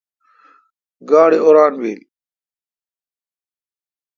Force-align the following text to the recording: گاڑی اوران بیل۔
گاڑی 1.09 1.37
اوران 1.45 1.73
بیل۔ 1.81 1.99